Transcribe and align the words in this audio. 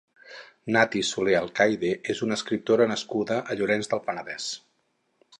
Nati 0.75 1.01
Soler 1.09 1.35
Alcaide 1.39 1.91
és 2.13 2.23
una 2.27 2.37
escriptora 2.41 2.87
nascuda 2.93 3.37
a 3.41 3.57
Llorenç 3.59 3.91
del 3.93 4.01
Penedès. 4.07 4.49